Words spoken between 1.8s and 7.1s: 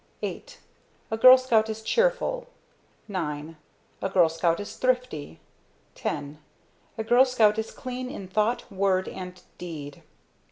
Cheerful. IX A Girl Scout is Thrifty. X A